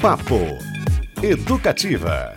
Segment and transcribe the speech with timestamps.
[0.00, 0.38] Papo
[1.20, 2.32] Educativa.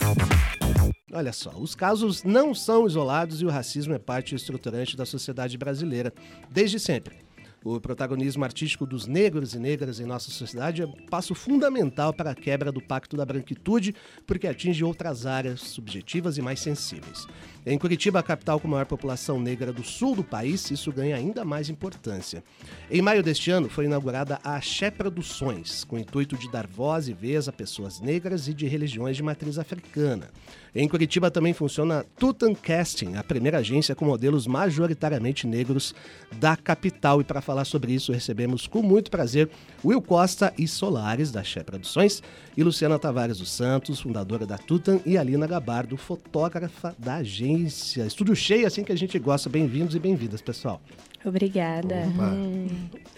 [1.12, 5.56] Olha só, os casos não são isolados e o racismo é parte estruturante da sociedade
[5.56, 6.12] brasileira
[6.50, 7.18] desde sempre.
[7.64, 12.32] O protagonismo artístico dos negros e negras em nossa sociedade é um passo fundamental para
[12.32, 13.94] a quebra do pacto da branquitude,
[14.26, 17.26] porque atinge outras áreas subjetivas e mais sensíveis.
[17.64, 21.44] Em Curitiba, a capital com maior população negra do sul do país, isso ganha ainda
[21.44, 22.42] mais importância.
[22.90, 27.06] Em maio deste ano, foi inaugurada a Axé Produções, com o intuito de dar voz
[27.06, 30.30] e vez a pessoas negras e de religiões de matriz africana.
[30.74, 35.94] Em Curitiba também funciona a Tutan Casting, a primeira agência com modelos majoritariamente negros
[36.40, 37.20] da capital.
[37.20, 39.50] E para falar sobre isso, recebemos com muito prazer
[39.84, 42.22] Will Costa e Solares, da Axé Produções,
[42.56, 48.06] e Luciana Tavares dos Santos, fundadora da Tutan, e Alina Gabardo, fotógrafa da agência.
[48.06, 49.50] Estúdio cheio, assim que a gente gosta.
[49.50, 50.80] Bem-vindos e bem-vindas, pessoal.
[51.22, 51.96] Obrigada.
[52.06, 52.66] Hum.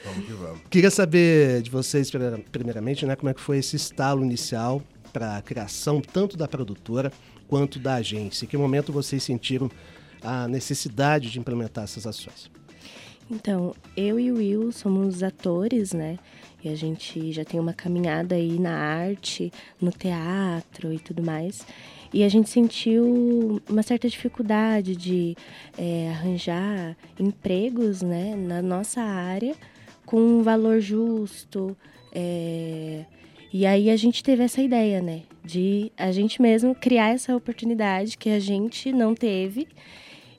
[0.04, 0.60] Vamos que vamos.
[0.68, 2.10] Queria saber de vocês,
[2.50, 4.82] primeiramente, né, como é que foi esse estalo inicial
[5.14, 7.12] para a criação tanto da produtora
[7.46, 8.44] quanto da agência.
[8.44, 9.70] Em que momento vocês sentiram
[10.20, 12.50] a necessidade de implementar essas ações?
[13.30, 16.18] Então, eu e o Will somos atores, né?
[16.62, 21.64] E a gente já tem uma caminhada aí na arte, no teatro e tudo mais.
[22.12, 25.36] E a gente sentiu uma certa dificuldade de
[25.78, 29.54] é, arranjar empregos né, na nossa área
[30.04, 31.76] com um valor justo.
[32.12, 33.04] É...
[33.56, 35.22] E aí a gente teve essa ideia, né?
[35.44, 39.68] De a gente mesmo criar essa oportunidade que a gente não teve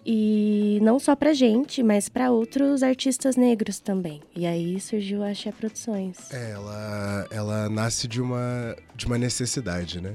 [0.05, 4.21] e não só para gente, mas para outros artistas negros também.
[4.35, 6.29] E aí surgiu a Axé Produções.
[6.29, 10.13] É, ela, ela nasce de uma, de uma necessidade, né?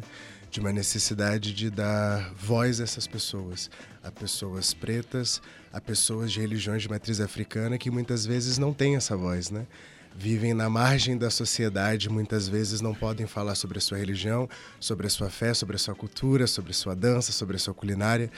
[0.51, 3.71] De uma necessidade de dar voz a essas pessoas,
[4.05, 5.41] a pessoas pretas,
[5.73, 9.67] a pessoas de religiões de matriz africana que muitas vezes não têm essa voz, né?
[10.17, 15.07] Vivem na margem da sociedade, muitas vezes não podem falar sobre a sua religião, sobre
[15.07, 18.31] a sua fé, sobre a sua cultura, sobre a sua dança, sobre a sua culinária.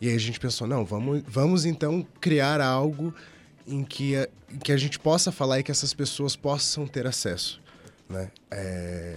[0.00, 3.14] E aí a gente pensou, não, vamos, vamos então criar algo
[3.66, 7.06] em que, a, em que a gente possa falar e que essas pessoas possam ter
[7.06, 7.60] acesso
[8.08, 8.30] né?
[8.50, 9.16] É,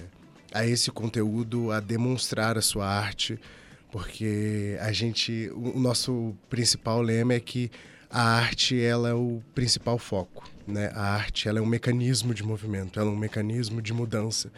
[0.54, 3.40] a esse conteúdo, a demonstrar a sua arte,
[3.90, 7.72] porque a gente, o, nosso principal lema é que
[8.10, 10.92] a arte ela é o principal foco, né?
[10.94, 14.52] A arte ela é um mecanismo de movimento, ela é um mecanismo de mudança.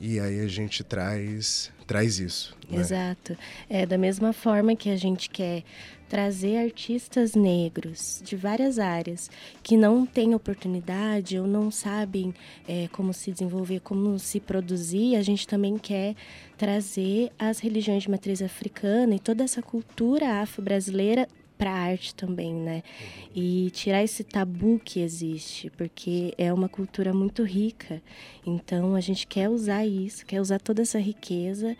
[0.00, 2.56] E aí a gente traz traz isso.
[2.70, 2.80] Né?
[2.80, 3.36] Exato.
[3.68, 5.64] É da mesma forma que a gente quer
[6.08, 9.30] trazer artistas negros de várias áreas
[9.62, 12.34] que não têm oportunidade ou não sabem
[12.66, 16.16] é, como se desenvolver, como se produzir, a gente também quer
[16.58, 21.28] trazer as religiões de matriz africana e toda essa cultura afro-brasileira
[21.60, 22.82] para arte também, né?
[23.34, 28.00] E tirar esse tabu que existe, porque é uma cultura muito rica.
[28.46, 31.76] Então a gente quer usar isso, quer usar toda essa riqueza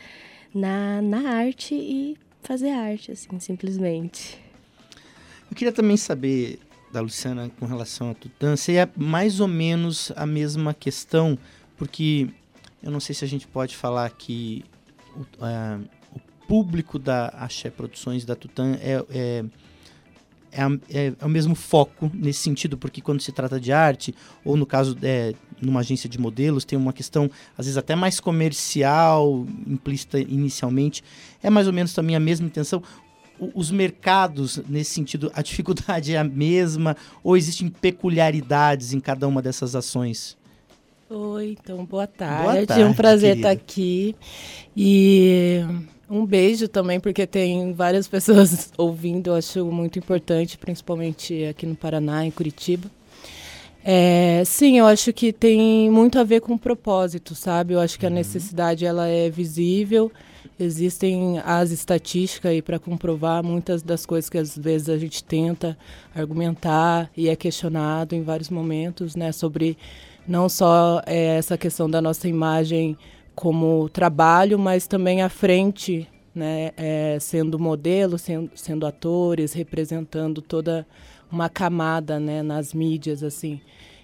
[0.54, 4.38] na, na arte e fazer arte, assim, simplesmente.
[5.50, 6.58] Eu queria também saber
[6.92, 11.38] da Luciana com relação à Tutã, se é mais ou menos a mesma questão,
[11.78, 12.28] porque
[12.82, 14.62] eu não sei se a gente pode falar que
[15.16, 15.88] o, uh,
[16.46, 19.44] público da Axé Produções da Tutã é, é
[20.52, 24.56] é, é, é, o mesmo foco nesse sentido, porque quando se trata de arte, ou
[24.56, 29.46] no caso é, numa agência de modelos, tem uma questão às vezes até mais comercial,
[29.66, 31.02] implícita inicialmente,
[31.42, 32.82] é mais ou menos também a mesma intenção.
[33.38, 39.26] O, os mercados, nesse sentido, a dificuldade é a mesma, ou existem peculiaridades em cada
[39.26, 40.38] uma dessas ações?
[41.08, 42.42] Oi, então boa tarde.
[42.42, 43.52] Boa tarde é um prazer querida.
[43.52, 44.14] estar aqui.
[44.76, 45.60] E
[46.10, 51.76] um beijo também, porque tem várias pessoas ouvindo, eu acho muito importante, principalmente aqui no
[51.76, 52.90] Paraná, em Curitiba.
[53.82, 57.74] É, sim, eu acho que tem muito a ver com o propósito, sabe?
[57.74, 58.16] Eu acho que a uhum.
[58.16, 60.12] necessidade ela é visível,
[60.58, 65.78] existem as estatísticas aí para comprovar muitas das coisas que às vezes a gente tenta
[66.14, 69.32] argumentar e é questionado em vários momentos, né?
[69.32, 69.78] Sobre
[70.28, 72.98] não só é, essa questão da nossa imagem
[73.40, 80.86] como trabalho, mas também à frente, né, é, sendo modelo, sendo, sendo atores, representando toda
[81.32, 83.58] uma camada né, nas mídias, assim.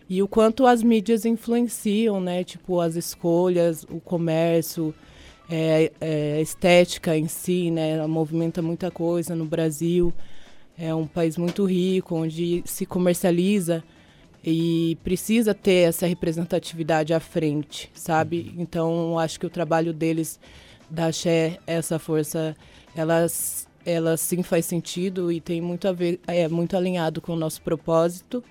[0.08, 4.94] E o quanto as mídias influenciam, né, tipo, as escolhas, o comércio,
[5.50, 10.14] é, é, estética em si, né, ela movimenta muita coisa no Brasil.
[10.78, 13.84] É um país muito rico, onde se comercializa
[14.46, 18.52] e precisa ter essa representatividade à frente, sabe?
[18.54, 18.62] Uhum.
[18.62, 20.38] Então, acho que o trabalho deles
[20.88, 22.54] da Xé, essa força,
[22.94, 27.36] elas ela sim faz sentido e tem muito a ver, é muito alinhado com o
[27.36, 28.42] nosso propósito.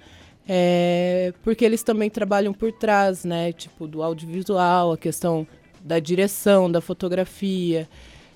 [0.48, 3.52] É, porque eles também trabalham por trás, né?
[3.52, 5.46] Tipo, do audiovisual, a questão
[5.84, 7.88] da direção, da fotografia,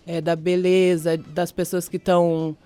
[0.05, 2.57] é, da beleza, das pessoas que estão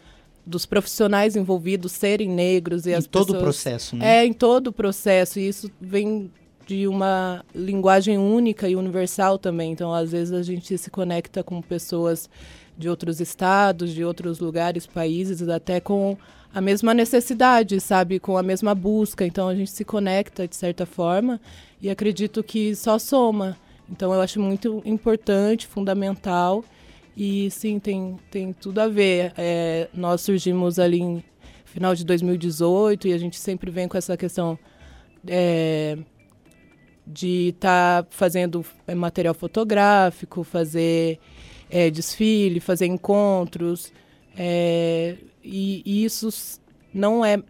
[0.46, 4.18] dos profissionais envolvidos serem negros e em as todo pessoas, o processo, né?
[4.18, 5.40] É, em todo o processo.
[5.40, 6.30] E isso vem
[6.66, 9.72] de uma linguagem única e universal também.
[9.72, 12.30] Então, às vezes, a gente se conecta com pessoas
[12.78, 16.18] de outros estados, de outros lugares, países, até com
[16.54, 18.20] a mesma necessidade, sabe?
[18.20, 19.26] Com a mesma busca.
[19.26, 21.40] Então, a gente se conecta de certa forma
[21.82, 23.58] e acredito que só soma.
[23.90, 26.64] Então, eu acho muito importante, fundamental.
[27.16, 29.34] E sim, tem, tem tudo a ver.
[29.38, 31.24] É, nós surgimos ali em
[31.66, 34.58] final de 2018 e a gente sempre vem com essa questão
[35.28, 35.98] é,
[37.06, 41.20] de estar tá fazendo é, material fotográfico, fazer
[41.70, 43.92] é, desfile, fazer encontros.
[44.38, 46.60] É, e, e, isso
[46.94, 47.42] não é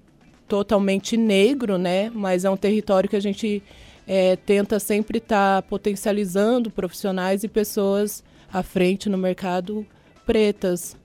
[0.47, 2.09] totalmente negro, né?
[2.09, 3.63] Mas é um território que a gente
[4.07, 9.85] é, tenta sempre estar tá potencializando profissionais e pessoas à frente no mercado
[10.25, 10.95] pretas,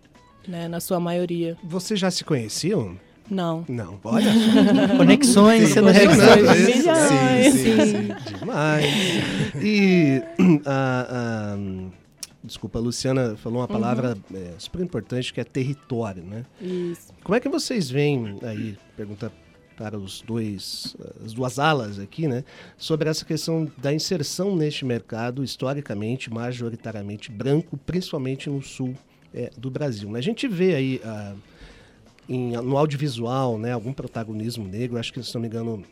[0.47, 0.69] né?
[0.69, 1.57] Na sua maioria.
[1.65, 2.97] Vocês já se conheciam?
[3.31, 3.65] Não.
[3.69, 4.97] Não, olha só.
[4.97, 6.57] Conexões sendo realizadas.
[6.57, 8.87] Sim, sim, sim, sim, Demais.
[9.63, 10.23] E
[10.65, 11.59] a, a,
[12.43, 14.37] desculpa, a Luciana falou uma palavra uhum.
[14.37, 16.45] é, super importante que é território, né?
[16.61, 17.13] Isso.
[17.23, 19.31] Como é que vocês veem aí, pergunta
[19.79, 22.43] para os dois, as duas alas aqui, né,
[22.77, 28.97] sobre essa questão da inserção neste mercado historicamente, majoritariamente branco, principalmente no sul
[29.33, 30.11] é, do Brasil.
[30.11, 30.19] Né?
[30.19, 31.33] A gente vê aí a,
[32.29, 35.85] em, no audiovisual, né, algum protagonismo negro, acho que, se não me engano,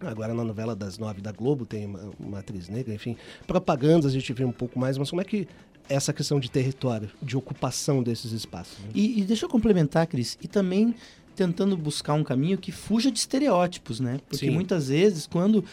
[0.00, 3.16] Agora na novela das nove da Globo tem uma, uma, atriz negra, enfim.
[3.46, 5.46] Propagandas a gente vê um pouco mais, mas como é que
[5.88, 8.80] essa questão de território, de ocupação desses espaços?
[8.80, 8.90] Né?
[8.96, 10.92] E, e, deixa eu complementar, Cris, e também
[11.34, 14.20] tentando buscar um caminho que fuja de estereótipos, né?
[14.28, 14.52] Porque Sim.
[14.52, 15.64] muitas vezes, quando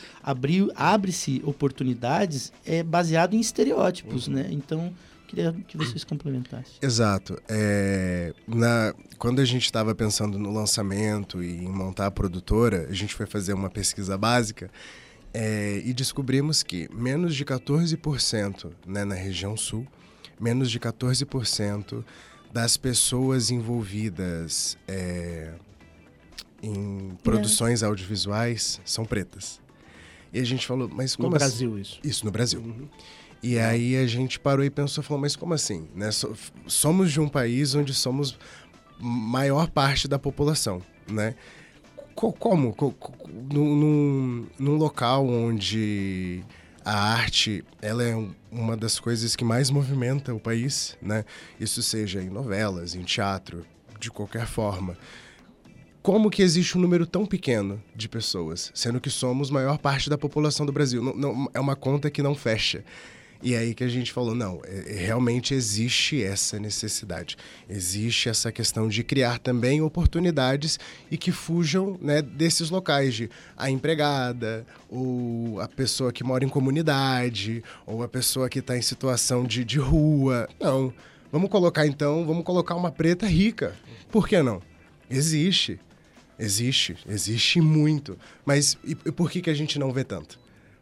[0.75, 4.35] abre-se oportunidades, é baseado em estereótipos, uhum.
[4.35, 4.47] né?
[4.51, 4.93] Então,
[5.27, 6.75] queria que vocês complementassem.
[6.81, 7.39] Exato.
[7.47, 12.93] É, na, quando a gente estava pensando no lançamento e em montar a produtora, a
[12.93, 14.71] gente foi fazer uma pesquisa básica
[15.33, 19.85] é, e descobrimos que menos de 14% né, na região sul,
[20.39, 22.03] menos de 14%
[22.51, 25.53] das pessoas envolvidas é,
[26.61, 27.89] em produções Não.
[27.89, 29.61] audiovisuais são pretas.
[30.33, 31.45] E a gente falou, mas como No assim?
[31.45, 31.99] Brasil, isso?
[32.03, 32.59] Isso, no Brasil.
[32.59, 32.87] Uhum.
[33.41, 35.87] E aí a gente parou e pensou, falou, mas como assim?
[35.95, 36.09] Né?
[36.67, 38.37] Somos de um país onde somos
[38.99, 41.35] maior parte da população, né?
[42.13, 42.75] Como?
[43.51, 46.43] Num, num local onde
[46.83, 48.15] a arte ela é
[48.51, 51.25] uma das coisas que mais movimenta o país, né?
[51.59, 53.65] Isso seja em novelas, em teatro,
[53.99, 54.97] de qualquer forma.
[56.01, 60.17] Como que existe um número tão pequeno de pessoas, sendo que somos maior parte da
[60.17, 61.03] população do Brasil?
[61.03, 62.83] Não, não, é uma conta que não fecha.
[63.41, 67.37] E aí que a gente falou, não, é, é, realmente existe essa necessidade.
[67.69, 70.77] Existe essa questão de criar também oportunidades
[71.09, 76.49] e que fujam né, desses locais de a empregada, ou a pessoa que mora em
[76.49, 80.49] comunidade, ou a pessoa que está em situação de, de rua.
[80.59, 80.93] Não.
[81.31, 83.73] Vamos colocar então, vamos colocar uma preta rica.
[84.11, 84.61] Por que não?
[85.09, 85.79] Existe.
[86.37, 88.17] Existe, existe muito.
[88.45, 90.39] Mas e, e por que, que a gente não vê tanto?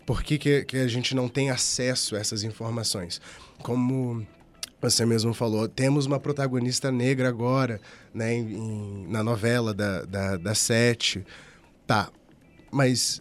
[0.08, 3.20] Por que, que, que a gente não tem acesso a essas informações?
[3.62, 4.26] Como
[4.82, 7.82] você mesmo falou, temos uma protagonista negra agora,
[8.14, 11.26] né, em, na novela da, da, da Sete.
[11.86, 12.10] Tá,
[12.72, 13.20] mas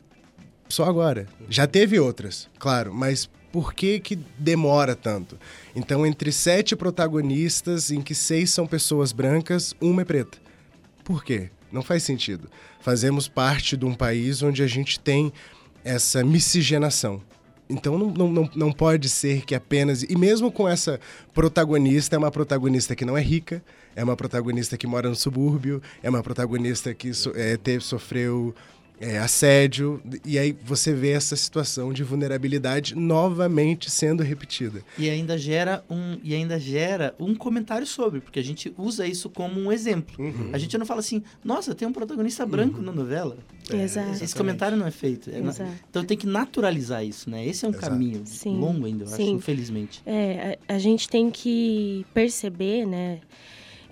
[0.69, 1.27] só agora.
[1.51, 5.37] Já teve outras, claro, mas por que, que demora tanto?
[5.75, 10.39] Então, entre sete protagonistas, em que seis são pessoas brancas, uma é preta.
[11.03, 11.51] Por quê?
[11.73, 12.49] Não faz sentido.
[12.81, 15.33] Fazemos parte de um país onde a gente tem
[15.87, 17.23] essa miscigenação.
[17.69, 20.03] Então não, não, não pode ser que apenas.
[20.03, 21.01] E mesmo com essa
[21.33, 23.63] protagonista, é uma protagonista que não é rica,
[23.95, 28.55] é uma protagonista que mora no subúrbio, é uma protagonista que so, é, teve, sofreu
[29.01, 34.83] é, assédio, e aí você vê essa situação de vulnerabilidade novamente sendo repetida.
[34.99, 39.29] E ainda gera um, e ainda gera um comentário sobre, porque a gente usa isso
[39.29, 40.15] como um exemplo.
[40.19, 40.51] Uhum.
[40.53, 42.85] A gente não fala assim, nossa, tem um protagonista branco uhum.
[42.85, 43.37] na novela.
[43.71, 44.25] É, Exato.
[44.25, 45.31] Esse comentário não é feito.
[45.31, 45.71] É Exato.
[45.91, 47.45] Então tem que naturalizar isso, né?
[47.47, 47.91] Esse é um Exato.
[47.91, 48.59] caminho Sim.
[48.59, 49.15] longo ainda, eu Sim.
[49.15, 50.03] acho, infelizmente.
[50.07, 53.21] É, a, a gente tem que perceber, né,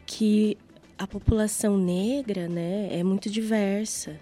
[0.06, 0.56] que
[0.98, 4.18] a população negra, né, é muito diversa.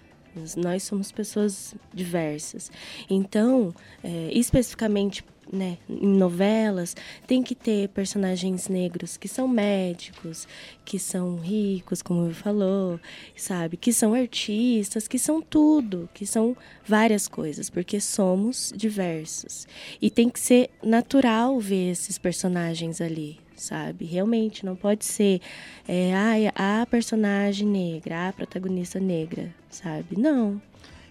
[0.57, 2.71] Nós somos pessoas diversas.
[3.09, 3.73] Então,
[4.03, 6.95] é, especificamente né, em novelas,
[7.27, 10.47] tem que ter personagens negros que são médicos,
[10.85, 12.99] que são ricos, como ele falou,
[13.35, 13.77] sabe?
[13.77, 19.67] Que são artistas, que são tudo, que são várias coisas, porque somos diversos.
[20.01, 24.05] E tem que ser natural ver esses personagens ali, sabe?
[24.05, 25.41] Realmente, não pode ser
[25.87, 26.11] é,
[26.55, 30.17] ah, a personagem negra, a protagonista negra, sabe?
[30.17, 30.61] Não.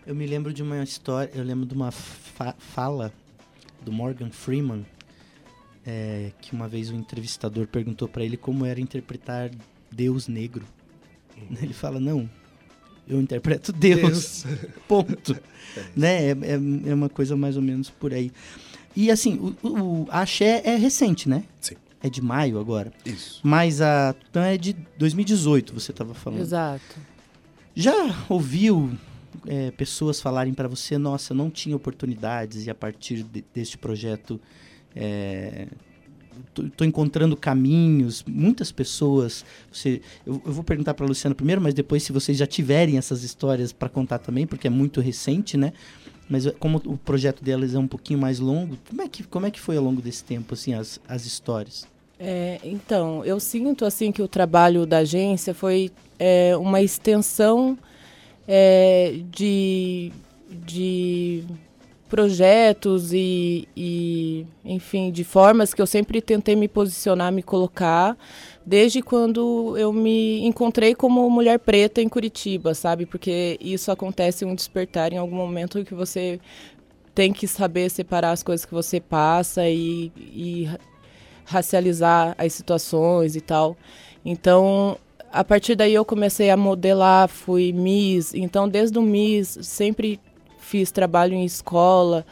[0.07, 3.13] Eu me lembro de uma história, eu lembro de uma fa fala
[3.83, 4.85] do Morgan Freeman,
[5.87, 9.51] é, que uma vez o um entrevistador perguntou para ele como era interpretar
[9.91, 10.65] Deus negro.
[11.37, 11.57] Uhum.
[11.63, 12.29] Ele fala, não,
[13.09, 14.47] eu interpreto Deus, Deus.
[14.87, 15.33] ponto.
[15.33, 15.53] é.
[15.97, 16.25] Né?
[16.25, 18.31] É, é, é, uma coisa mais ou menos por aí.
[18.95, 21.45] E assim, o, o, a Axé é recente, né?
[21.61, 21.77] Sim.
[22.03, 22.93] É de maio agora.
[23.07, 23.41] Isso.
[23.43, 26.41] Mas a Tutã é de 2018, você estava falando.
[26.41, 26.97] Exato.
[27.75, 27.95] Já
[28.29, 28.91] ouviu
[29.47, 34.41] é, pessoas falarem para você, nossa, não tinha oportunidades e a partir de, deste projeto
[36.55, 39.45] estou é, encontrando caminhos, muitas pessoas.
[39.73, 42.99] Você, eu, eu vou perguntar para a Luciana primeiro, mas depois se vocês já tiverem
[42.99, 45.73] essas histórias para contar também, porque é muito recente, né?
[46.29, 49.51] Mas como o projeto delas é um pouquinho mais longo, como é que, como é
[49.51, 51.87] que foi ao longo desse tempo, assim, as, as histórias?
[52.25, 57.77] É, então, eu sinto assim que o trabalho da agência foi é, uma extensão
[58.47, 60.13] é, de,
[60.49, 61.43] de
[62.09, 68.17] projetos e, e, enfim, de formas que eu sempre tentei me posicionar, me colocar,
[68.65, 73.05] desde quando eu me encontrei como mulher preta em Curitiba, sabe?
[73.05, 76.39] Porque isso acontece um despertar em algum momento que você
[77.13, 80.69] tem que saber separar as coisas que você passa e, e
[81.45, 83.77] racializar as situações e tal.
[84.25, 84.97] Então,
[85.33, 88.35] a partir daí eu comecei a modelar, fui Miss.
[88.35, 90.21] Então, desde o Miss, sempre
[90.59, 92.25] fiz trabalho em escola.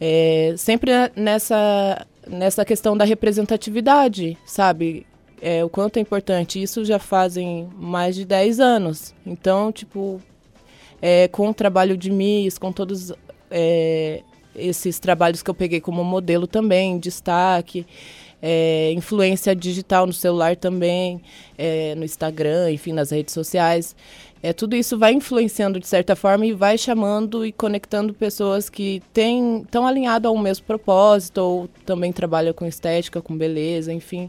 [0.00, 5.06] É, sempre nessa, nessa questão da representatividade, sabe?
[5.40, 6.62] É, o quanto é importante.
[6.62, 9.14] Isso já fazem mais de 10 anos.
[9.26, 10.20] Então, tipo,
[11.00, 13.12] é, com o trabalho de Miss, com todos
[13.50, 14.22] é,
[14.56, 17.86] esses trabalhos que eu peguei como modelo também, destaque
[18.42, 21.22] é, influência digital no celular também,
[21.56, 23.94] é, no Instagram, enfim, nas redes sociais.
[24.42, 29.00] É, tudo isso vai influenciando de certa forma e vai chamando e conectando pessoas que
[29.14, 34.28] estão alinhadas ao mesmo propósito ou também trabalham com estética, com beleza, enfim.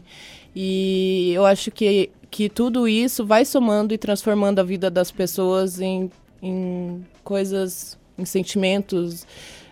[0.54, 5.80] E eu acho que, que tudo isso vai somando e transformando a vida das pessoas
[5.80, 6.08] em,
[6.40, 9.26] em coisas, em sentimentos,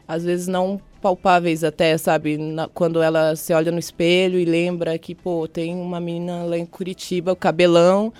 [0.09, 2.39] às vezes não palpáveis até, sabe?
[2.39, 6.57] Na, quando ela se olha no espelho e lembra que, pô, tem uma menina lá
[6.57, 8.13] em Curitiba, o cabelão,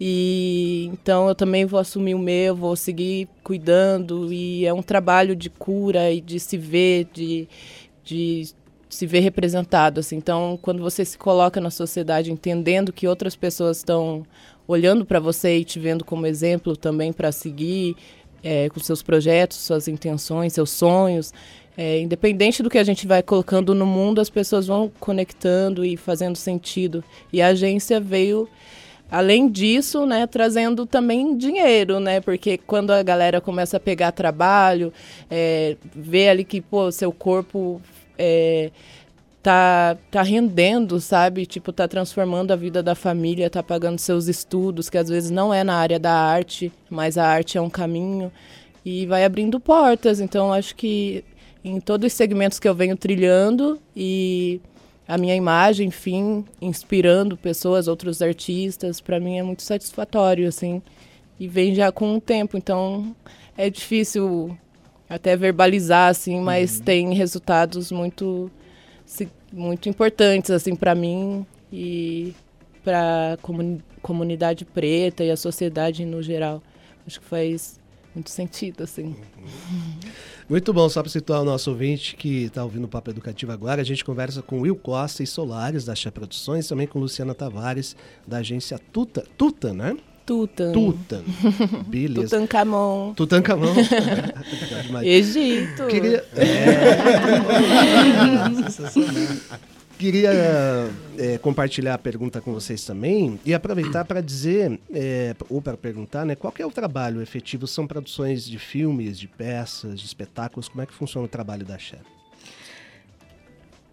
[0.00, 5.36] e então eu também vou assumir o meu, vou seguir cuidando, e é um trabalho
[5.36, 7.48] de cura e de se ver, de,
[8.02, 8.48] de
[8.88, 10.16] se ver representado, assim.
[10.16, 14.26] Então, quando você se coloca na sociedade entendendo que outras pessoas estão
[14.66, 17.96] olhando para você e te vendo como exemplo também para seguir
[18.42, 21.32] é, com seus projetos, suas intenções, seus sonhos,
[21.76, 25.96] é, independente do que a gente vai colocando no mundo, as pessoas vão conectando e
[25.96, 27.02] fazendo sentido.
[27.32, 28.48] E a agência veio,
[29.10, 32.20] além disso, né, trazendo também dinheiro, né?
[32.20, 34.92] Porque quando a galera começa a pegar trabalho,
[35.28, 37.82] é, vê ali que, pô, seu corpo
[38.16, 38.70] é,
[39.42, 41.44] tá, tá rendendo, sabe?
[41.44, 45.52] Tipo, tá transformando a vida da família, tá pagando seus estudos, que às vezes não
[45.52, 48.30] é na área da arte, mas a arte é um caminho.
[48.84, 50.20] E vai abrindo portas.
[50.20, 51.24] Então, acho que
[51.64, 54.60] em todos os segmentos que eu venho trilhando e
[55.08, 60.82] a minha imagem, enfim, inspirando pessoas, outros artistas, para mim é muito satisfatório, assim,
[61.40, 63.14] e vem já com o tempo, então
[63.56, 64.56] é difícil
[65.08, 66.84] até verbalizar, assim, mas uhum.
[66.84, 68.50] tem resultados muito,
[69.52, 72.34] muito importantes, assim, para mim e
[72.82, 73.38] para a
[74.02, 76.62] comunidade preta e a sociedade no geral.
[77.06, 77.78] Acho que faz
[78.14, 79.16] muito sentido, assim.
[79.38, 79.98] Uhum.
[80.48, 83.80] Muito bom, só para situar o nosso ouvinte que está ouvindo o Papo Educativo agora,
[83.80, 87.96] a gente conversa com Will Costa e Solares, da Chá Produções, também com Luciana Tavares,
[88.26, 89.96] da agência Tuta, Tuta, né?
[90.26, 90.72] Tutan.
[90.72, 91.22] Tutan.
[91.86, 92.36] Beleza.
[92.36, 93.12] Tutankamon.
[93.14, 93.74] Tutankamon.
[95.04, 95.86] Egito.
[95.86, 96.24] Queria...
[96.34, 96.44] É.
[99.98, 100.30] Queria
[101.16, 106.24] é, compartilhar a pergunta com vocês também e aproveitar para dizer, é, ou para perguntar,
[106.24, 107.66] né, qual é o trabalho efetivo?
[107.66, 110.68] São produções de filmes, de peças, de espetáculos?
[110.68, 112.00] Como é que funciona o trabalho da Cher?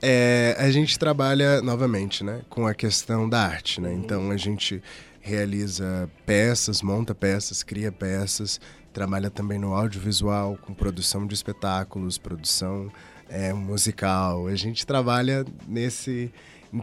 [0.00, 3.80] é, a gente trabalha, novamente, né, com a questão da arte.
[3.80, 3.92] Né?
[3.92, 4.80] Então, a gente
[5.20, 8.60] realiza peças, monta peças, cria peças,
[8.92, 12.90] trabalha também no audiovisual, com produção de espetáculos, produção
[13.32, 14.46] é, musical.
[14.46, 16.30] A gente trabalha nesse,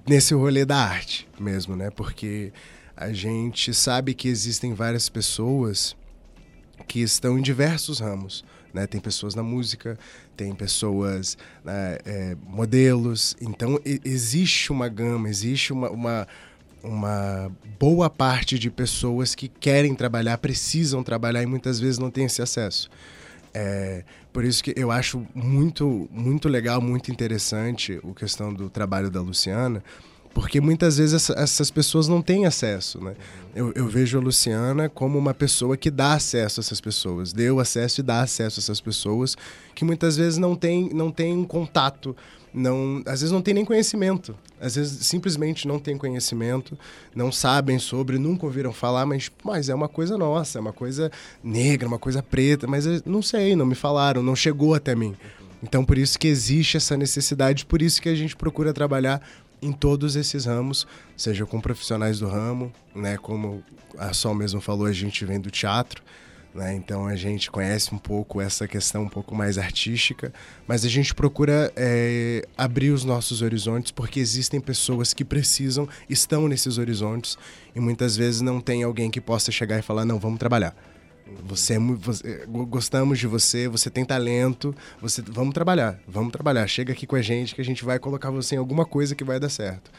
[0.08, 1.92] nesse rolê da arte mesmo, né?
[1.92, 2.52] Porque
[2.98, 5.96] a gente sabe que existem várias pessoas
[6.88, 8.44] que estão em diversos ramos.
[8.74, 8.88] Né?
[8.88, 9.98] Tem pessoas na música,
[10.36, 13.36] tem pessoas, né, é, modelos.
[13.40, 16.28] Então, existe uma gama, existe uma, uma,
[16.84, 22.26] uma, boa parte de pessoas que querem trabalhar, precisam trabalhar e muitas vezes não têm
[22.26, 22.90] esse acesso.
[23.54, 29.10] É, por isso que eu acho muito, muito legal, muito interessante a questão do trabalho
[29.10, 29.84] da Luciana,
[30.34, 33.16] porque muitas vezes essa, essas pessoas não têm acesso, né?
[33.56, 37.60] Eu, eu, vejo a Luciana como uma pessoa que dá acesso a essas pessoas, deu
[37.60, 39.36] acesso e dá acesso a essas pessoas
[39.74, 42.16] que muitas vezes não têm não tem um contato,
[42.54, 46.78] não, às vezes não tem nem conhecimento, às vezes simplesmente não tem conhecimento,
[47.16, 51.12] não sabem sobre, nunca ouviram falar, mas, mas é uma coisa nossa, é uma coisa
[51.44, 55.16] negra, uma coisa preta, mas não sei, não me falaram, não chegou até mim.
[55.62, 59.22] Então, por isso que existe essa necessidade, por isso que a gente procura trabalhar
[59.62, 60.88] em todos esses ramos,
[61.18, 63.64] seja com profissionais do ramo, né, como
[63.98, 66.02] a Sol mesmo falou, a gente vem do teatro,
[66.54, 70.34] né, então a gente conhece um pouco essa questão um pouco mais artística,
[70.68, 76.48] mas a gente procura é, abrir os nossos horizontes porque existem pessoas que precisam, estão
[76.48, 77.38] nesses horizontes
[77.76, 80.76] e muitas vezes não tem alguém que possa chegar e falar, não, vamos trabalhar.
[81.44, 86.66] Você, é você, gostamos de você, você tem talento, você vamos trabalhar, vamos trabalhar.
[86.68, 89.24] Chega aqui com a gente que a gente vai colocar você em alguma coisa que
[89.24, 89.92] vai dar certo.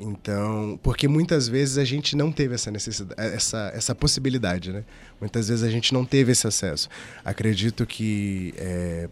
[0.00, 4.84] Então, porque muitas vezes a gente não teve essa necessidade, essa, essa possibilidade, né?
[5.20, 6.88] Muitas vezes a gente não teve esse acesso.
[7.24, 9.08] Acredito que, é,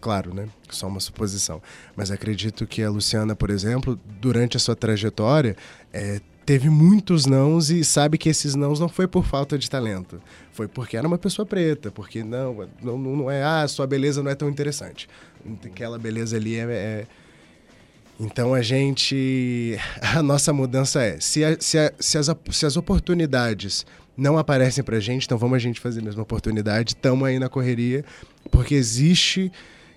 [0.00, 0.48] claro, né?
[0.68, 1.60] Só uma suposição,
[1.96, 5.56] mas acredito que a Luciana, por exemplo, durante a sua trajetória,
[5.92, 10.20] é, teve muitos nãos e sabe que esses nãos não foi por falta de talento.
[10.52, 14.30] Foi porque era uma pessoa preta, porque não, não, não é, ah, sua beleza não
[14.30, 15.08] é tão interessante.
[15.64, 17.06] Aquela beleza ali é, é...
[18.20, 19.78] Então a gente.
[20.14, 23.86] A nossa mudança é: se, a, se, a, se, as, se as oportunidades
[24.16, 27.48] não aparecem pra gente, então vamos a gente fazer a mesma oportunidade, estamos aí na
[27.48, 28.04] correria,
[28.50, 29.50] porque existe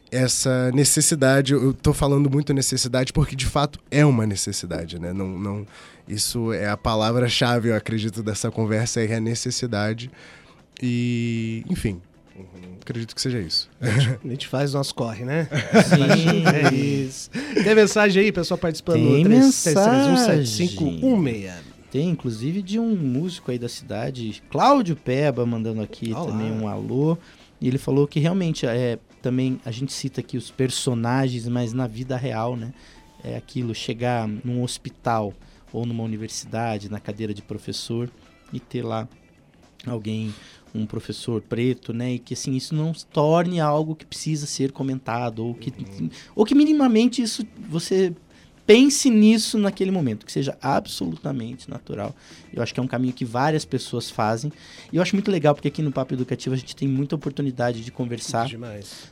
[0.10, 5.12] essa necessidade, eu estou falando muito necessidade porque de fato é uma necessidade, né?
[5.12, 5.68] Não, não,
[6.08, 10.10] isso é a palavra-chave, eu acredito, dessa conversa, é a necessidade.
[10.82, 12.00] E, enfim,
[12.82, 13.70] acredito que seja isso.
[13.82, 15.48] A gente faz o nosso corre, né?
[15.88, 16.44] Sim.
[16.48, 17.30] é isso.
[17.64, 18.98] Tem mensagem aí, pessoal participando?
[18.98, 20.46] Tem 3, mensagem.
[21.92, 26.26] Tem, inclusive, de um músico aí da cidade, Cláudio Peba, mandando aqui Olá.
[26.26, 27.18] também um alô.
[27.62, 31.88] E ele falou que realmente é também a gente cita aqui os personagens, mas na
[31.88, 32.74] vida real, né?
[33.24, 35.34] É aquilo, chegar num hospital
[35.72, 38.10] ou numa universidade, na cadeira de professor
[38.52, 39.08] e ter lá
[39.86, 40.34] alguém,
[40.74, 42.14] um professor preto, né?
[42.14, 46.10] E que assim, isso não se torne algo que precisa ser comentado, ou que, uhum.
[46.36, 48.14] ou que minimamente isso você
[48.66, 52.16] pense nisso naquele momento, que seja absolutamente natural.
[52.54, 54.52] Eu acho que é um caminho que várias pessoas fazem.
[54.92, 57.82] E eu acho muito legal, porque aqui no Papo Educativo a gente tem muita oportunidade
[57.82, 58.48] de conversar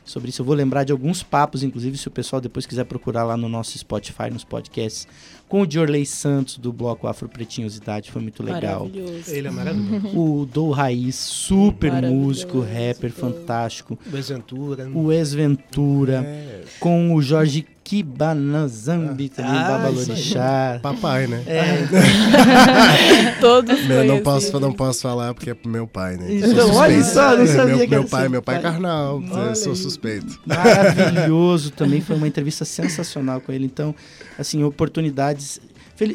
[0.04, 0.42] sobre isso.
[0.42, 3.48] Eu vou lembrar de alguns papos, inclusive, se o pessoal depois quiser procurar lá no
[3.48, 5.08] nosso Spotify, nos podcasts,
[5.48, 8.88] com o Diorley Santos, do bloco Afro Pretinhosidade, foi muito legal.
[9.26, 10.18] Ele é maravilhoso.
[10.18, 13.98] O Dou Raiz, super músico, rapper, fantástico.
[14.10, 14.88] O Ex-Ventura.
[14.94, 16.24] O Ex-Ventura.
[16.24, 16.64] É.
[16.80, 20.80] Com o Jorge Kibanazambi ah, também, ah, Babalorixá.
[20.82, 21.42] Papai, né?
[21.46, 23.36] É.
[23.40, 26.26] Todos meu, não posso Não posso falar porque é pro meu pai, né?
[26.34, 29.74] Então, olha só, não sabia meu, que meu pai, Meu pai é carnal, eu sou
[29.74, 30.40] suspeito.
[30.46, 33.64] Maravilhoso também, foi uma entrevista sensacional com ele.
[33.64, 33.94] Então,
[34.38, 35.60] assim, oportunidades...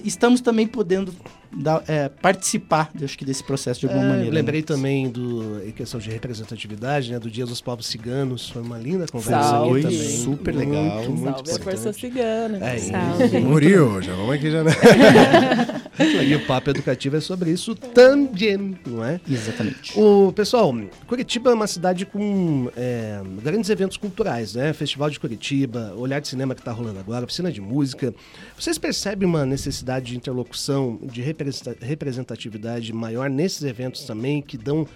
[0.04, 1.14] Estamos também podendo
[1.58, 4.34] da, é, participar, acho que desse processo de alguma é, maneira.
[4.34, 4.66] Lembrei né?
[4.66, 9.08] também do em questão de representatividade, né, do Dia dos Povos Ciganos, foi uma linda
[9.08, 9.82] conversa Salve.
[9.82, 9.98] também.
[9.98, 12.58] Super legal, muito, muito Salve a força cigana.
[12.66, 13.40] É, Salve.
[13.40, 14.64] Muriu, já vamos aqui já.
[14.64, 14.72] Né?
[16.28, 19.20] e o papo educativo é sobre isso também, não é?
[19.30, 20.00] Exatamente.
[20.00, 20.74] O pessoal,
[21.08, 24.74] Curitiba é uma cidade com é, grandes eventos culturais, né?
[24.74, 28.14] Festival de Curitiba, Olhar de Cinema que está rolando agora, oficina de música.
[28.58, 31.22] Vocês percebem uma necessidade de interlocução, de
[31.82, 34.88] representatividade maior nesses eventos também, que dão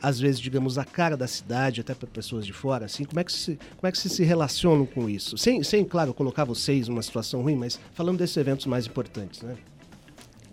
[0.00, 3.24] às vezes, digamos, a cara da cidade, até para pessoas de fora, assim, como é
[3.24, 5.36] que se, como é que se relacionam com isso?
[5.36, 9.56] Sem, sem, claro, colocar vocês numa situação ruim, mas falando desses eventos mais importantes, né?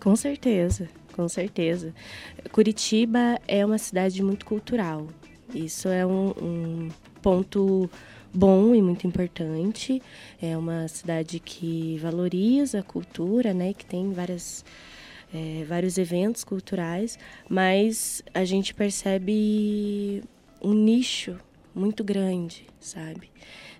[0.00, 1.94] Com certeza, com certeza.
[2.50, 5.06] Curitiba é uma cidade muito cultural.
[5.54, 6.88] Isso é um, um
[7.22, 7.88] ponto
[8.32, 10.02] bom e muito importante.
[10.40, 13.72] É uma cidade que valoriza a cultura, né?
[13.72, 14.64] Que tem várias
[15.34, 20.22] é, vários eventos culturais, mas a gente percebe
[20.62, 21.38] um nicho
[21.74, 23.30] muito grande, sabe?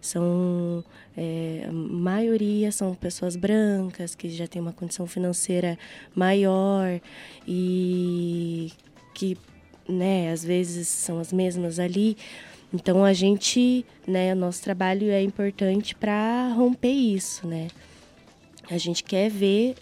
[0.01, 0.85] São
[1.17, 5.79] é, a maioria são pessoas brancas que já têm uma condição financeira
[6.15, 7.01] maior
[7.49, 8.71] e
[9.15, 9.37] que,
[9.89, 12.17] né, às vezes são as mesmas ali.
[12.73, 17.69] Então a gente, né, nosso trabalho é importante para romper isso, né?
[18.71, 19.75] A gente quer ver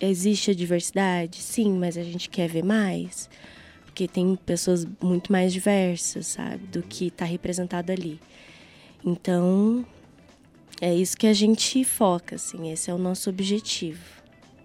[0.00, 3.28] existe a diversidade, sim, mas a gente quer ver mais,
[3.84, 8.20] porque tem pessoas muito mais diversas, sabe, do que está representado ali.
[9.04, 9.84] Então,
[10.80, 14.04] é isso que a gente foca, assim, esse é o nosso objetivo.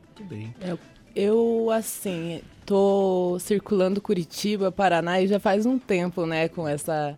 [0.08, 0.54] Muito bem.
[0.62, 0.80] Eu,
[1.16, 7.18] eu assim, tô circulando Curitiba, Paraná, e já faz um tempo, né, com essa,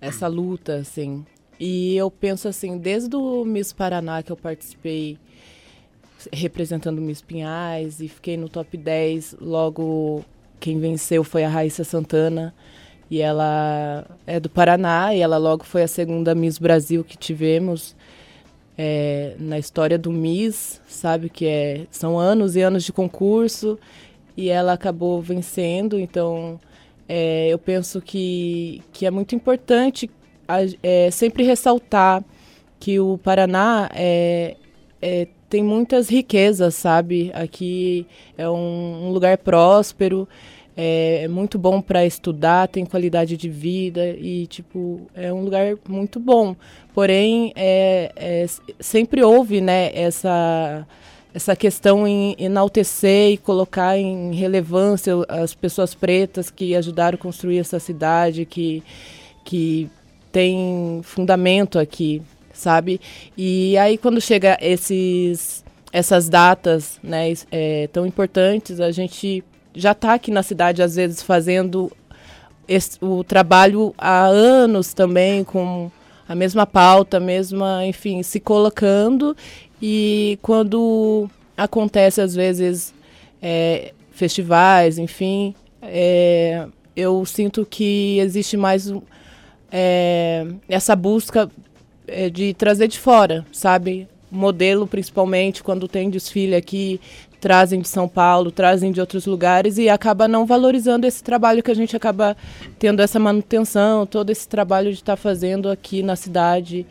[0.00, 1.24] essa luta, assim.
[1.58, 5.18] E eu penso assim, desde o Miss Paraná que eu participei
[6.32, 10.24] representando Miss Pinhais e fiquei no top 10, logo
[10.58, 12.54] quem venceu foi a Raíssa Santana.
[13.08, 17.94] E ela é do Paraná e ela logo foi a segunda Miss Brasil que tivemos
[18.76, 21.30] é, na história do Miss, sabe?
[21.30, 23.78] Que é, são anos e anos de concurso
[24.36, 25.98] e ela acabou vencendo.
[25.98, 26.58] Então,
[27.08, 30.10] é, eu penso que, que é muito importante
[30.82, 32.24] é, sempre ressaltar
[32.78, 34.56] que o Paraná é,
[35.00, 37.30] é, tem muitas riquezas, sabe?
[37.34, 38.06] Aqui
[38.36, 40.28] é um, um lugar próspero
[40.76, 46.20] é muito bom para estudar, tem qualidade de vida e tipo é um lugar muito
[46.20, 46.54] bom.
[46.92, 48.46] Porém, é, é
[48.78, 50.86] sempre houve, né, essa
[51.32, 57.58] essa questão em enaltecer e colocar em relevância as pessoas pretas que ajudaram a construir
[57.58, 58.82] essa cidade, que
[59.44, 59.88] que
[60.30, 62.20] tem fundamento aqui,
[62.56, 63.00] sabe?
[63.36, 69.42] E aí quando chega esses essas datas, né, é, tão importantes, a gente
[69.74, 71.90] já está aqui na cidade, às vezes, fazendo
[72.66, 75.90] esse, o trabalho há anos também, com
[76.28, 79.36] a mesma pauta, a mesma, enfim, se colocando.
[79.80, 82.94] E quando acontece, às vezes,
[83.40, 86.66] é, festivais, enfim, é,
[86.96, 88.90] eu sinto que existe mais
[89.70, 91.50] é, essa busca
[92.06, 94.08] é, de trazer de fora, sabe?
[94.30, 97.00] Modelo, principalmente, quando tem desfile aqui,
[97.40, 101.70] trazem de São Paulo, trazem de outros lugares e acaba não valorizando esse trabalho que
[101.70, 102.36] a gente acaba
[102.78, 106.86] tendo essa manutenção, todo esse trabalho de estar tá fazendo aqui na cidade,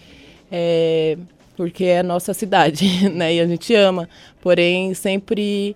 [0.52, 1.18] é,
[1.58, 3.36] porque é nossa cidade, né?
[3.36, 4.08] E a gente ama.
[4.42, 5.76] Porém, sempre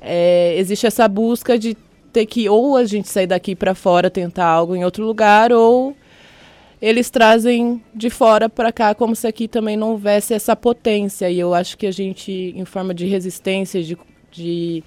[0.00, 1.76] é, existe essa busca de
[2.12, 5.96] ter que ou a gente sair daqui para fora tentar algo em outro lugar ou
[6.82, 11.30] eles trazem de fora para cá como se aqui também não houvesse essa potência.
[11.30, 13.96] E eu acho que a gente, em forma de resistência, de,
[14.32, 14.82] de,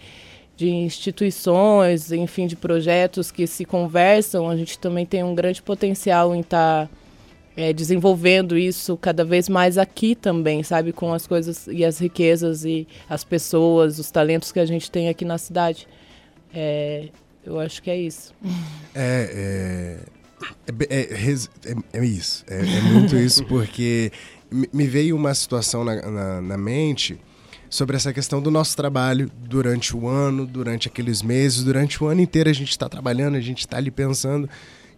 [0.57, 6.35] de instituições, enfim, de projetos que se conversam, a gente também tem um grande potencial
[6.35, 6.87] em estar.
[6.87, 6.89] Tá,
[7.57, 10.91] é, desenvolvendo isso cada vez mais aqui também, sabe?
[10.91, 15.07] Com as coisas e as riquezas e as pessoas, os talentos que a gente tem
[15.07, 15.87] aqui na cidade.
[16.53, 17.07] É,
[17.45, 18.33] eu acho que é isso.
[18.93, 19.99] É,
[20.67, 24.11] é é, é, é, isso, é, é, muito isso, porque
[24.51, 27.19] me veio uma situação na, na, na, mente
[27.69, 32.21] sobre essa questão do nosso trabalho durante o ano, durante aqueles meses, durante o ano
[32.21, 34.49] inteiro a gente está trabalhando, a gente está ali pensando.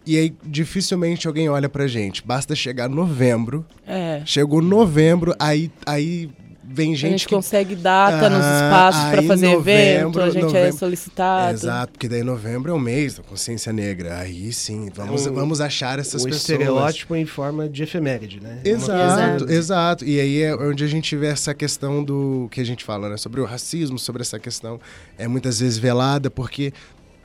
[0.06, 2.24] E aí, dificilmente alguém olha pra gente.
[2.24, 3.66] Basta chegar novembro.
[3.86, 4.22] É.
[4.24, 6.30] Chegou novembro, aí, aí
[6.70, 7.06] vem gente.
[7.06, 7.34] A gente que...
[7.34, 10.68] consegue data ah, nos espaços para fazer novembro, evento, a gente é novembro...
[10.68, 11.54] é solicitado.
[11.54, 14.18] Exato, porque daí novembro é o mês da consciência negra.
[14.18, 16.42] Aí sim, vamos, é um, vamos achar essas um pessoas.
[16.42, 18.60] estereótipo em forma de efeméride, né?
[18.64, 20.04] Exato, exato, exato.
[20.04, 23.16] E aí é onde a gente vê essa questão do que a gente fala, né?
[23.16, 24.80] Sobre o racismo, sobre essa questão
[25.16, 26.72] é muitas vezes velada, porque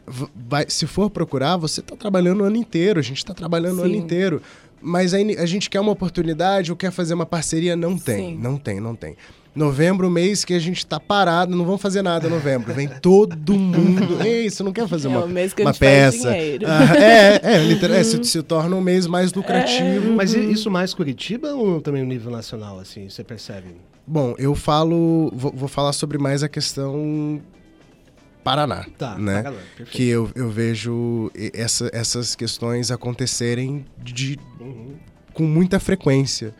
[0.06, 3.82] vai, se for procurar, você está trabalhando o ano inteiro, a gente está trabalhando Sim.
[3.82, 4.42] o ano inteiro.
[4.84, 7.76] Mas aí a gente quer uma oportunidade ou quer fazer uma parceria?
[7.76, 8.38] Não tem, Sim.
[8.38, 9.16] não tem, não tem.
[9.56, 12.74] Novembro, mês que a gente tá parado, não vamos fazer nada em novembro.
[12.74, 14.20] Vem todo mundo.
[14.26, 16.32] Ei, você não quer fazer uma, é mês que uma peça?
[16.32, 20.14] Ah, é, é, literal, é, se, se, torna um mês mais lucrativo.
[20.14, 20.16] É.
[20.16, 23.76] Mas isso mais Curitiba ou também o nível nacional, assim, você percebe?
[24.08, 27.40] Bom, eu falo, vou, vou falar sobre mais a questão
[28.44, 29.44] Paraná, tá, né?
[29.44, 34.96] Paraná, que eu, eu vejo essa, essas questões acontecerem de, uhum.
[35.34, 36.54] com muita frequência,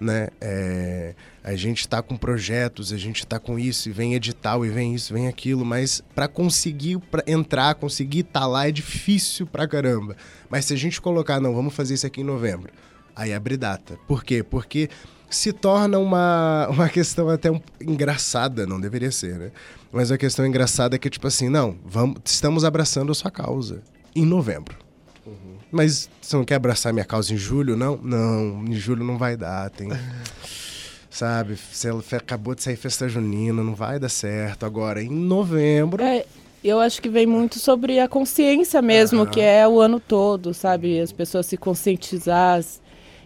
[0.00, 0.28] né?
[0.40, 4.68] É, a gente está com projetos, a gente está com isso, e vem edital, e
[4.68, 9.46] vem isso, vem aquilo, mas para conseguir pra entrar, conseguir estar tá lá é difícil
[9.46, 10.16] pra caramba.
[10.50, 12.72] Mas se a gente colocar, não, vamos fazer isso aqui em novembro,
[13.14, 13.98] aí abre data.
[14.08, 14.42] Por quê?
[14.42, 14.90] Porque
[15.28, 19.50] se torna uma, uma questão até um, engraçada, não deveria ser, né?
[19.92, 23.82] Mas a questão engraçada é que, tipo assim, não, vamos, estamos abraçando a sua causa
[24.14, 24.76] em novembro.
[25.24, 25.56] Uhum.
[25.70, 27.98] Mas você não quer abraçar minha causa em julho, não?
[28.02, 29.70] Não, em julho não vai dar.
[29.70, 29.88] Tem.
[31.16, 34.66] sabe, você acabou de sair festa junina, não vai dar certo.
[34.66, 36.02] Agora, em novembro.
[36.02, 36.26] É,
[36.62, 41.00] eu acho que vem muito sobre a consciência mesmo, que é o ano todo, sabe?
[41.00, 42.62] As pessoas se conscientizar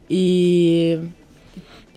[0.08, 1.00] e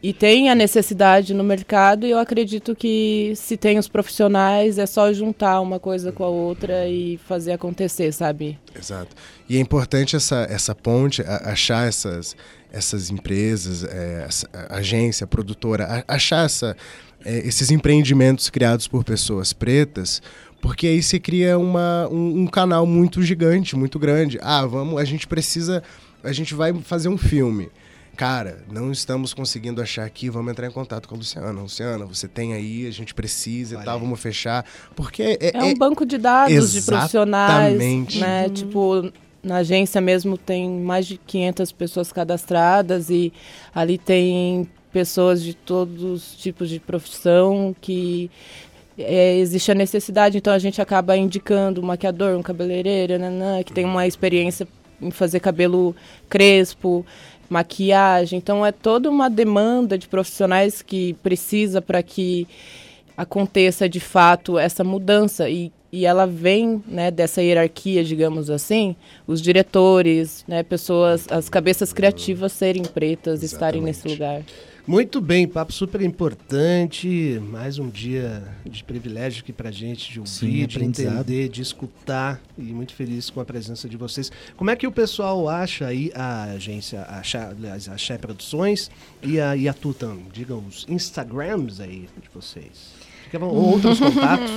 [0.04, 4.86] e tem a necessidade no mercado e eu acredito que se tem os profissionais é
[4.86, 8.60] só juntar uma coisa com a outra e fazer acontecer, sabe?
[8.78, 9.16] Exato.
[9.48, 12.36] E é importante essa, essa ponte, achar essas,
[12.70, 16.76] essas empresas, é, essa agência, produtora, achar essa,
[17.24, 20.22] é, esses empreendimentos criados por pessoas pretas,
[20.62, 24.38] porque aí se cria uma, um, um canal muito gigante, muito grande.
[24.42, 25.82] Ah, vamos, a gente precisa,
[26.22, 27.72] a gente vai fazer um filme
[28.15, 31.52] cara, não estamos conseguindo achar aqui, vamos entrar em contato com a Luciana.
[31.52, 34.65] Luciana, você tem aí, a gente precisa e tal, vamos fechar.
[34.95, 37.78] Porque é, é, é um banco de dados de profissionais,
[38.15, 38.45] né?
[38.47, 38.54] Uhum.
[38.54, 39.12] Tipo,
[39.43, 43.34] na agência mesmo tem mais de 500 pessoas cadastradas e
[43.73, 48.30] ali tem pessoas de todos os tipos de profissão que
[48.97, 53.73] é, existe a necessidade, então a gente acaba indicando um maquiador, um cabeleireiro, nanã, que
[53.73, 54.67] tem uma experiência
[55.02, 55.95] em fazer cabelo
[56.30, 57.06] crespo,
[57.49, 58.38] maquiagem.
[58.38, 62.47] Então é toda uma demanda de profissionais que precisa para que
[63.15, 68.95] aconteça de fato essa mudança e, e ela vem né, dessa hierarquia, digamos assim,
[69.27, 73.53] os diretores, né, pessoas, as cabeças criativas serem pretas, Exatamente.
[73.53, 74.41] estarem nesse lugar.
[74.86, 77.41] Muito bem, papo super importante.
[77.50, 82.41] Mais um dia de privilégio aqui pra gente, de ouvir, Sim, de entender, de escutar.
[82.58, 84.30] E muito feliz com a presença de vocês.
[84.58, 88.91] Como é que o pessoal acha aí a agência, a Xé, aliás, a Xé Produções
[89.24, 90.17] e a, e a Tutan?
[90.34, 92.93] Digam os Instagrams aí de vocês.
[93.41, 94.52] Outros contatos?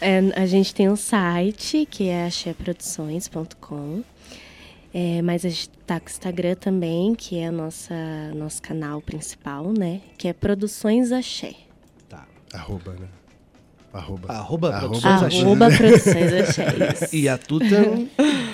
[0.00, 4.04] É, a gente tem um site que é axéproduções.com.
[4.92, 7.94] É, mas a gente tá com o Instagram também, que é o nossa,
[8.34, 10.00] nosso canal principal, né?
[10.18, 11.54] Que é Produções Axé.
[12.08, 12.26] Tá.
[12.52, 13.06] Arroba, né?
[13.92, 14.32] Arroba.
[14.32, 15.40] Arroba, Produções Axé.
[15.40, 16.32] Arroba Produções
[16.90, 17.08] Axé.
[17.12, 18.06] e a Tutan?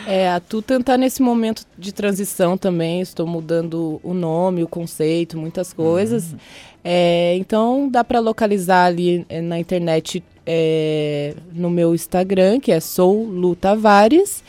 [0.07, 3.01] É, a Tutan tá nesse momento de transição também.
[3.01, 6.33] Estou mudando o nome, o conceito, muitas coisas.
[6.33, 6.39] Uhum.
[6.85, 12.79] É, então dá para localizar ali é, na internet é, no meu Instagram, que é
[12.79, 14.43] Sou Lu Tavares.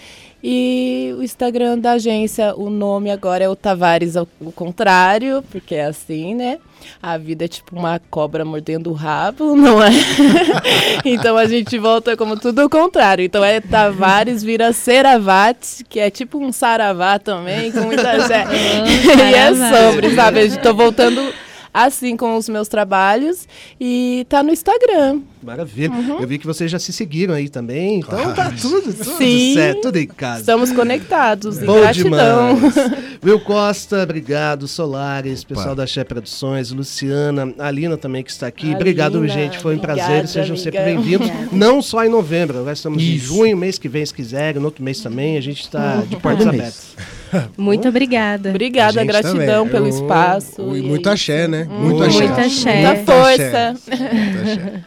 [0.44, 5.86] E o Instagram da agência, o nome agora é o Tavares ao, contrário, porque é
[5.86, 6.60] assim, né?
[7.02, 9.90] A vida é tipo uma cobra mordendo o rabo, não é?
[11.04, 13.26] então a gente volta como tudo ao contrário.
[13.26, 19.08] Então é Tavares vira Seravat, que é tipo um saravá também, com muita gente.
[19.18, 20.48] e é sobre, sabe?
[20.48, 21.34] Eu tô voltando
[21.86, 23.48] assim com os meus trabalhos
[23.80, 25.22] e tá no Instagram.
[25.42, 25.92] Maravilha.
[25.92, 26.20] Uhum.
[26.20, 28.36] Eu vi que vocês já se seguiram aí também, então claro.
[28.36, 30.40] tá tudo, tudo Sim, certo, tudo em casa.
[30.42, 32.58] Estamos conectados, Bom gratidão.
[33.24, 38.74] Will Costa, obrigado, Solares, pessoal da Che Produções, Luciana, Alina também que está aqui.
[38.74, 40.64] obrigado, gente, foi um obrigada, prazer, sejam amiga.
[40.64, 41.30] sempre bem-vindos.
[41.52, 43.12] Não só em novembro, nós estamos Isso.
[43.12, 46.16] em junho, mês que vem, se quiserem, no outro mês também, a gente está de
[46.18, 46.96] portas abertas.
[47.58, 48.50] Muito obrigada.
[48.50, 49.72] Obrigada, gratidão também.
[49.72, 50.76] pelo espaço.
[50.76, 51.66] E, muito axé, né?
[51.66, 52.26] Muito, muito axé.
[52.26, 52.82] axé.
[52.82, 53.76] Muita força.
[53.96, 54.84] Muito axé.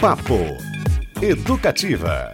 [0.00, 0.38] Papo
[1.22, 2.32] Educativa.